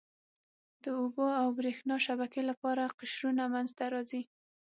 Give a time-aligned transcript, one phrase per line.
[0.83, 4.21] د اوبو او بریښنا شبکې لپاره قشرونه منځته راځي.